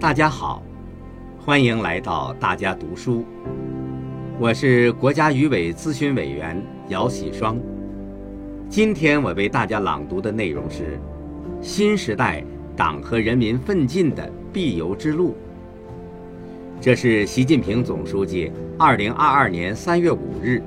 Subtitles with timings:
[0.00, 0.62] 大家好，
[1.44, 3.22] 欢迎来到大家读书。
[4.38, 7.60] 我是国家语委咨询委员姚喜双。
[8.66, 10.98] 今天我为大家朗读的内容是
[11.62, 12.42] 《新时代
[12.74, 15.32] 党和人民奋进的必由之路》。
[16.80, 20.62] 这是习近平总书记2022年3月5日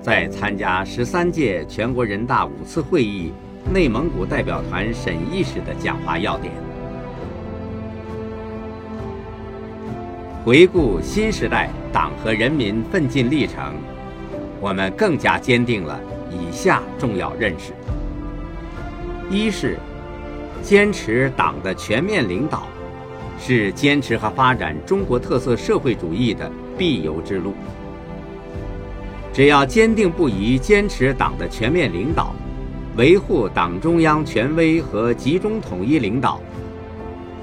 [0.00, 3.32] 在参加十三届全国人大五次会议
[3.70, 6.50] 内蒙古代表团审议时的讲话要点。
[10.48, 13.74] 回顾新时代党和人民奋进历程，
[14.62, 17.74] 我们更加坚定了以下重要认识：
[19.28, 19.76] 一是
[20.62, 22.66] 坚持党的全面领导，
[23.38, 27.52] 是坚持和发展中国特色社会主义的必由之路。
[29.34, 32.32] 只要坚定不移坚持党的全面领导，
[32.96, 36.40] 维护党中央权威和集中统一领导，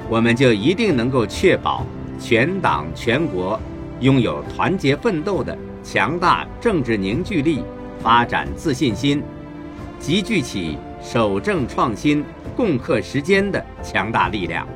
[0.10, 1.86] 我们就一定能够确保。
[2.20, 3.60] 全党全国
[4.00, 7.64] 拥有团结奋斗的强大政治凝聚力、
[8.02, 9.22] 发展自信心，
[10.00, 12.24] 集聚起守正创新、
[12.56, 14.68] 共克时艰的强大力量，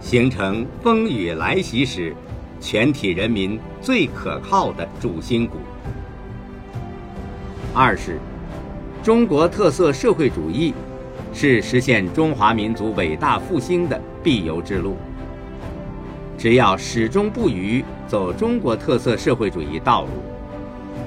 [0.00, 2.14] 形成风雨来袭时
[2.60, 5.56] 全体人民最可靠的主心骨。
[7.74, 8.18] 二是，
[9.02, 10.74] 中国特色社会主义
[11.32, 14.96] 是实现中华民族伟大复兴的必由之路。
[16.38, 20.08] 只要始终不渝走中国特色社会主义道路，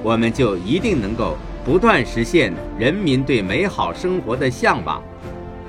[0.02, 5.00] 我们就一定能够不断实现人民对美好生活的向往，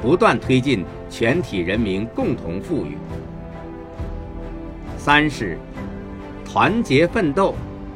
[0.01, 2.97] 不断推进全体人民共同富裕。
[4.97, 5.57] 三是，
[6.43, 7.53] 团结奋斗，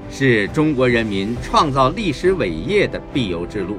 [0.10, 3.78] 是中国人民创造历史伟业的必由之路。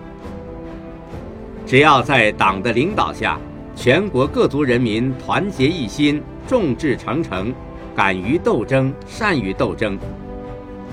[1.65, 3.39] 只要在党的领导下，
[3.75, 7.55] 全国各族人民团结一心，众志成城。
[7.97, 9.99] 敢于斗争，善于斗争，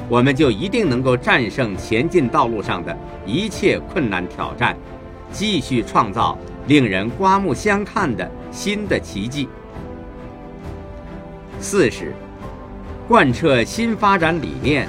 [0.08, 4.78] 我们就一定能够战胜前进道路上的一切困难挑战，
[5.30, 6.38] 继续创造
[6.68, 9.50] 令人刮目相看的新的奇迹。
[11.59, 12.13] 四是，
[13.06, 14.88] 贯彻新发展理念，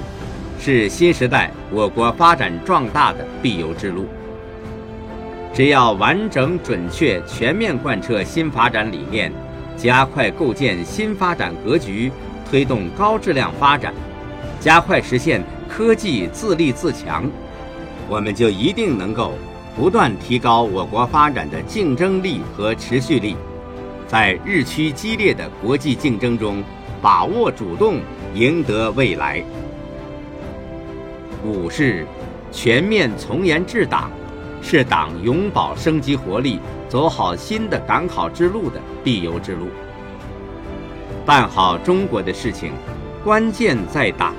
[0.57, 4.05] 是新时代我国发展壮大的必由之路。
[5.53, 9.31] 只要完整、准确、全面贯彻新发展理念。
[9.77, 12.11] 加快构建新发展格局，
[12.49, 13.93] 推动高质量发展，
[14.59, 17.29] 加快实现科技自立自强，
[18.07, 19.33] 我们就一定能够
[19.75, 23.35] 不断提高我国发展的竞争力和持续力，
[24.07, 26.63] 在日趋激烈的国际竞争中
[27.01, 27.99] 把握主动，
[28.33, 29.43] 赢得未来。
[31.43, 32.07] 五是
[32.51, 34.09] 全面从严治党，
[34.61, 36.59] 是党永葆生机活力。
[36.87, 39.67] 走好新的赶考之路的必由之路，
[41.25, 42.71] 办好中国的事情，
[43.21, 44.33] 关键在党，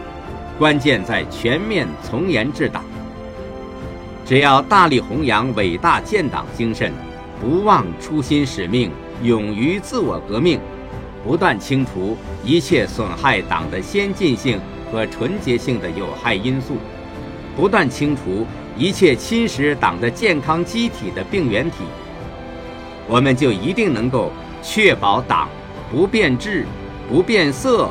[0.57, 2.83] 关键在全面从严治党。
[4.25, 6.93] 只要大力弘扬伟大建党精神，
[7.41, 8.91] 不忘初心使命，
[9.23, 10.59] 勇于自我革命，
[11.23, 14.59] 不断清除一切损害党的先进性
[14.91, 16.77] 和纯洁性的有害因素，
[17.55, 21.85] 不断清除一切侵蚀党的健康机体的病原体。
[23.09, 24.33] 我们就一定能够
[24.63, 25.49] 确保党
[25.91, 26.67] 不变质、
[27.09, 27.91] 不变色、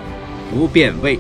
[0.52, 1.20] 不变味。